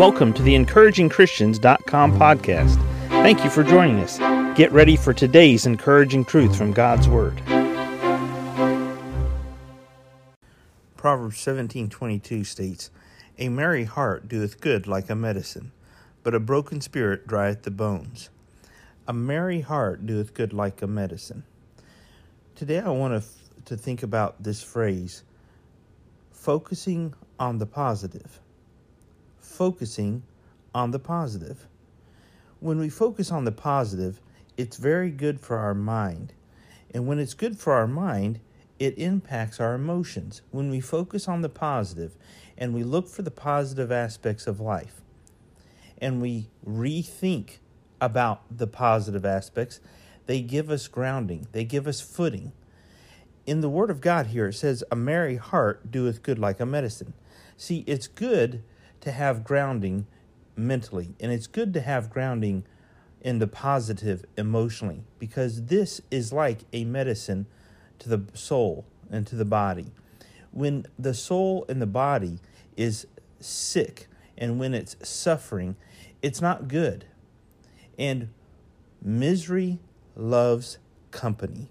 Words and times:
Welcome 0.00 0.32
to 0.32 0.42
the 0.42 0.54
encouragingchristians.com 0.54 2.18
podcast. 2.18 2.76
Thank 3.08 3.44
you 3.44 3.50
for 3.50 3.62
joining 3.62 3.98
us. 3.98 4.16
Get 4.56 4.72
ready 4.72 4.96
for 4.96 5.12
today's 5.12 5.66
encouraging 5.66 6.24
truth 6.24 6.56
from 6.56 6.72
God's 6.72 7.06
Word. 7.06 7.36
Proverbs 10.96 11.36
17:22 11.36 12.44
states, 12.44 12.90
"A 13.38 13.50
merry 13.50 13.84
heart 13.84 14.26
doeth 14.26 14.62
good 14.62 14.86
like 14.86 15.10
a 15.10 15.14
medicine, 15.14 15.70
but 16.22 16.34
a 16.34 16.40
broken 16.40 16.80
spirit 16.80 17.26
drieth 17.26 17.64
the 17.64 17.70
bones." 17.70 18.30
A 19.06 19.12
merry 19.12 19.60
heart 19.60 20.06
doeth 20.06 20.32
good 20.32 20.54
like 20.54 20.80
a 20.80 20.86
medicine. 20.86 21.42
Today 22.54 22.80
I 22.80 22.88
want 22.88 23.22
to, 23.22 23.28
to 23.66 23.76
think 23.76 24.02
about 24.02 24.42
this 24.42 24.62
phrase, 24.62 25.24
focusing 26.30 27.12
on 27.38 27.58
the 27.58 27.66
positive 27.66 28.40
focusing 29.40 30.22
on 30.74 30.90
the 30.90 30.98
positive. 30.98 31.66
When 32.60 32.78
we 32.78 32.88
focus 32.88 33.32
on 33.32 33.44
the 33.44 33.52
positive, 33.52 34.20
it's 34.56 34.76
very 34.76 35.10
good 35.10 35.40
for 35.40 35.56
our 35.56 35.74
mind. 35.74 36.34
And 36.92 37.06
when 37.06 37.18
it's 37.18 37.34
good 37.34 37.58
for 37.58 37.72
our 37.72 37.86
mind, 37.86 38.40
it 38.78 38.98
impacts 38.98 39.60
our 39.60 39.74
emotions. 39.74 40.42
When 40.50 40.70
we 40.70 40.80
focus 40.80 41.28
on 41.28 41.42
the 41.42 41.48
positive 41.48 42.16
and 42.58 42.74
we 42.74 42.82
look 42.82 43.08
for 43.08 43.22
the 43.22 43.30
positive 43.30 43.92
aspects 43.92 44.46
of 44.46 44.60
life 44.60 45.00
and 45.98 46.20
we 46.20 46.48
rethink 46.66 47.58
about 48.00 48.42
the 48.54 48.66
positive 48.66 49.24
aspects, 49.24 49.80
they 50.26 50.40
give 50.40 50.70
us 50.70 50.88
grounding, 50.88 51.46
they 51.52 51.64
give 51.64 51.86
us 51.86 52.00
footing. 52.00 52.52
In 53.46 53.60
the 53.60 53.68
Word 53.68 53.90
of 53.90 54.00
God 54.00 54.28
here, 54.28 54.48
it 54.48 54.54
says, 54.54 54.84
A 54.90 54.96
merry 54.96 55.36
heart 55.36 55.90
doeth 55.90 56.22
good 56.22 56.38
like 56.38 56.60
a 56.60 56.66
medicine. 56.66 57.14
See, 57.56 57.84
it's 57.86 58.06
good 58.06 58.62
to 59.00 59.12
have 59.12 59.44
grounding 59.44 60.06
mentally, 60.56 61.14
and 61.20 61.32
it's 61.32 61.46
good 61.46 61.72
to 61.74 61.80
have 61.80 62.10
grounding 62.10 62.64
in 63.20 63.38
the 63.38 63.46
positive 63.46 64.24
emotionally 64.36 65.04
because 65.18 65.66
this 65.66 66.00
is 66.10 66.32
like 66.32 66.60
a 66.72 66.84
medicine 66.84 67.46
to 67.98 68.08
the 68.08 68.22
soul 68.34 68.86
and 69.10 69.26
to 69.26 69.36
the 69.36 69.44
body. 69.44 69.92
When 70.50 70.86
the 70.98 71.14
soul 71.14 71.64
and 71.68 71.80
the 71.80 71.86
body 71.86 72.38
is 72.76 73.06
sick 73.38 74.08
and 74.36 74.58
when 74.58 74.74
it's 74.74 74.96
suffering, 75.06 75.76
it's 76.22 76.40
not 76.40 76.68
good. 76.68 77.04
And 77.98 78.30
misery 79.02 79.78
loves 80.16 80.78
company. 81.10 81.68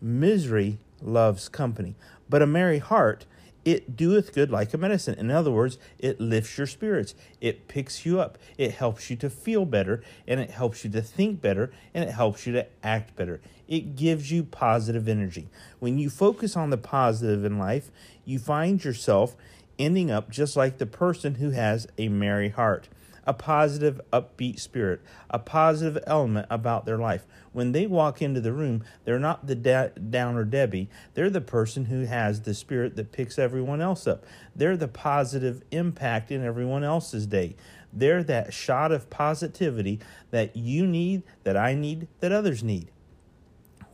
Misery 0.00 0.78
loves 1.02 1.48
company. 1.48 1.96
But 2.28 2.42
a 2.42 2.46
merry 2.46 2.78
heart 2.78 3.26
it 3.66 3.96
doeth 3.96 4.32
good 4.32 4.50
like 4.50 4.72
a 4.72 4.78
medicine. 4.78 5.18
In 5.18 5.28
other 5.30 5.50
words, 5.50 5.76
it 5.98 6.20
lifts 6.20 6.56
your 6.56 6.68
spirits, 6.68 7.16
it 7.40 7.66
picks 7.66 8.06
you 8.06 8.20
up, 8.20 8.38
it 8.56 8.70
helps 8.70 9.10
you 9.10 9.16
to 9.16 9.28
feel 9.28 9.66
better, 9.66 10.04
and 10.26 10.38
it 10.38 10.50
helps 10.50 10.84
you 10.84 10.90
to 10.90 11.02
think 11.02 11.42
better, 11.42 11.72
and 11.92 12.04
it 12.04 12.12
helps 12.12 12.46
you 12.46 12.52
to 12.52 12.66
act 12.84 13.16
better. 13.16 13.40
It 13.66 13.96
gives 13.96 14.30
you 14.30 14.44
positive 14.44 15.08
energy. 15.08 15.48
When 15.80 15.98
you 15.98 16.08
focus 16.08 16.56
on 16.56 16.70
the 16.70 16.78
positive 16.78 17.44
in 17.44 17.58
life, 17.58 17.90
you 18.24 18.38
find 18.38 18.82
yourself 18.82 19.34
ending 19.80 20.12
up 20.12 20.30
just 20.30 20.56
like 20.56 20.78
the 20.78 20.86
person 20.86 21.34
who 21.34 21.50
has 21.50 21.88
a 21.98 22.08
merry 22.08 22.50
heart 22.50 22.88
a 23.26 23.34
positive, 23.34 24.00
upbeat 24.12 24.60
spirit, 24.60 25.00
a 25.28 25.38
positive 25.38 26.02
element 26.06 26.46
about 26.48 26.86
their 26.86 26.98
life. 26.98 27.26
When 27.52 27.72
they 27.72 27.86
walk 27.86 28.22
into 28.22 28.40
the 28.40 28.52
room, 28.52 28.84
they're 29.04 29.18
not 29.18 29.46
the 29.46 29.54
da- 29.54 29.88
downer 29.88 30.44
Debbie. 30.44 30.88
They're 31.14 31.30
the 31.30 31.40
person 31.40 31.86
who 31.86 32.04
has 32.04 32.42
the 32.42 32.54
spirit 32.54 32.96
that 32.96 33.12
picks 33.12 33.38
everyone 33.38 33.80
else 33.80 34.06
up. 34.06 34.24
They're 34.54 34.76
the 34.76 34.88
positive 34.88 35.62
impact 35.70 36.30
in 36.30 36.44
everyone 36.44 36.84
else's 36.84 37.26
day. 37.26 37.56
They're 37.92 38.22
that 38.24 38.52
shot 38.52 38.92
of 38.92 39.10
positivity 39.10 40.00
that 40.30 40.54
you 40.54 40.86
need, 40.86 41.22
that 41.44 41.56
I 41.56 41.74
need, 41.74 42.08
that 42.20 42.32
others 42.32 42.62
need. 42.62 42.90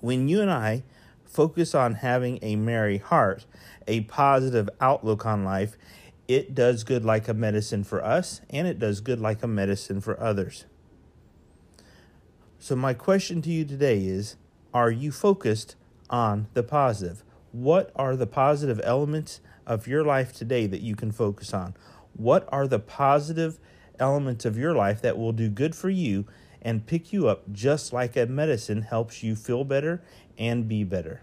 When 0.00 0.28
you 0.28 0.40
and 0.42 0.50
I 0.50 0.82
focus 1.24 1.74
on 1.74 1.94
having 1.94 2.38
a 2.42 2.56
merry 2.56 2.98
heart, 2.98 3.46
a 3.86 4.00
positive 4.02 4.68
outlook 4.80 5.24
on 5.24 5.44
life, 5.44 5.76
it 6.28 6.54
does 6.54 6.84
good 6.84 7.04
like 7.04 7.28
a 7.28 7.34
medicine 7.34 7.84
for 7.84 8.04
us, 8.04 8.40
and 8.50 8.66
it 8.66 8.78
does 8.78 9.00
good 9.00 9.20
like 9.20 9.42
a 9.42 9.48
medicine 9.48 10.00
for 10.00 10.20
others. 10.20 10.66
So, 12.58 12.76
my 12.76 12.94
question 12.94 13.42
to 13.42 13.50
you 13.50 13.64
today 13.64 14.04
is 14.04 14.36
Are 14.72 14.90
you 14.90 15.10
focused 15.10 15.74
on 16.08 16.46
the 16.54 16.62
positive? 16.62 17.24
What 17.50 17.90
are 17.96 18.16
the 18.16 18.26
positive 18.26 18.80
elements 18.84 19.40
of 19.66 19.86
your 19.86 20.04
life 20.04 20.32
today 20.32 20.66
that 20.66 20.80
you 20.80 20.94
can 20.94 21.10
focus 21.10 21.52
on? 21.52 21.74
What 22.14 22.48
are 22.50 22.66
the 22.66 22.78
positive 22.78 23.58
elements 23.98 24.44
of 24.44 24.56
your 24.56 24.74
life 24.74 25.02
that 25.02 25.18
will 25.18 25.32
do 25.32 25.48
good 25.48 25.74
for 25.74 25.90
you 25.90 26.26
and 26.60 26.86
pick 26.86 27.12
you 27.12 27.28
up 27.28 27.50
just 27.52 27.92
like 27.92 28.16
a 28.16 28.26
medicine 28.26 28.82
helps 28.82 29.22
you 29.22 29.34
feel 29.34 29.64
better 29.64 30.02
and 30.38 30.68
be 30.68 30.84
better? 30.84 31.22